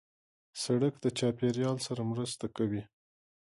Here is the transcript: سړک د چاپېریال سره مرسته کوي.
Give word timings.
سړک 0.63 0.93
د 1.01 1.05
چاپېریال 1.17 1.77
سره 1.87 2.01
مرسته 2.11 2.45
کوي. 2.57 2.83